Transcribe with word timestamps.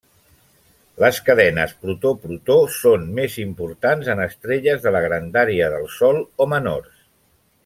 Les 1.03 1.19
cadenes 1.27 1.75
protó-protó 1.83 2.57
són 2.77 3.05
més 3.19 3.37
importants 3.45 4.11
en 4.15 4.25
estrelles 4.27 4.83
de 4.87 4.95
la 4.97 5.07
grandària 5.09 5.73
del 5.79 5.89
Sol 6.01 6.23
o 6.47 6.53
menors. 6.57 7.03